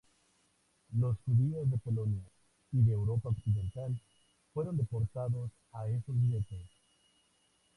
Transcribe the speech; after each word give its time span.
Los 0.97 1.15
judíos 1.27 1.69
de 1.69 1.77
Polonia 1.77 2.23
y 2.71 2.81
de 2.81 2.91
Europa 2.91 3.29
occidental 3.29 3.95
fueron 4.51 4.75
deportados 4.75 5.51
a 5.73 5.87
esos 5.89 6.15
guetos. 6.23 6.65